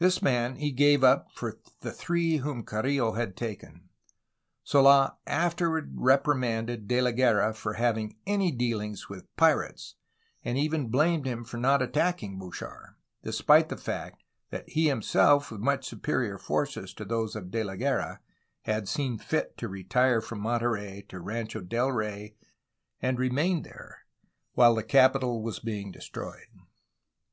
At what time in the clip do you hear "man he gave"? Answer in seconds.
0.20-1.04